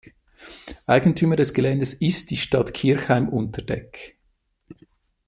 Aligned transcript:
Eigentümer 0.87 1.35
des 1.35 1.53
Geländes 1.53 1.93
ist 1.93 2.31
die 2.31 2.37
Stadt 2.37 2.73
Kirchheim 2.73 3.29
unter 3.29 3.63
Teck. 3.63 4.17